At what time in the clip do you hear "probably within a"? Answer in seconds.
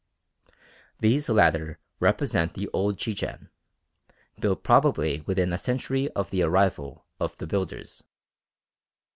4.63-5.59